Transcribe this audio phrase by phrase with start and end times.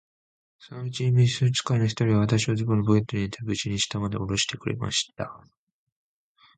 [0.57, 5.43] そのうちに召使の一人が、私をズボンのポケットに入れて、無事に下までおろしてくれました。